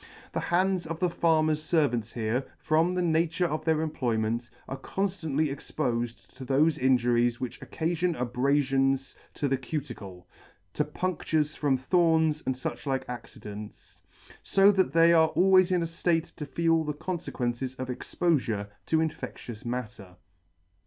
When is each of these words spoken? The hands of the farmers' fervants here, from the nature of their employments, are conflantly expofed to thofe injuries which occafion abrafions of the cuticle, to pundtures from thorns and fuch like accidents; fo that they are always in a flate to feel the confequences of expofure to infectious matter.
The 0.31 0.39
hands 0.39 0.87
of 0.87 0.99
the 0.99 1.11
farmers' 1.11 1.61
fervants 1.69 2.13
here, 2.13 2.43
from 2.57 2.93
the 2.93 3.03
nature 3.03 3.45
of 3.45 3.63
their 3.65 3.81
employments, 3.81 4.49
are 4.67 4.77
conflantly 4.79 5.49
expofed 5.55 6.25
to 6.33 6.43
thofe 6.43 6.79
injuries 6.79 7.39
which 7.39 7.59
occafion 7.61 8.15
abrafions 8.17 9.13
of 9.43 9.51
the 9.51 9.57
cuticle, 9.57 10.27
to 10.73 10.83
pundtures 10.83 11.55
from 11.55 11.77
thorns 11.77 12.41
and 12.47 12.55
fuch 12.55 12.87
like 12.87 13.05
accidents; 13.07 14.01
fo 14.43 14.71
that 14.71 14.91
they 14.93 15.13
are 15.13 15.27
always 15.35 15.71
in 15.71 15.83
a 15.83 15.85
flate 15.85 16.33
to 16.37 16.47
feel 16.47 16.83
the 16.83 16.95
confequences 16.95 17.75
of 17.77 17.89
expofure 17.89 18.69
to 18.87 19.01
infectious 19.01 19.63
matter. 19.63 20.15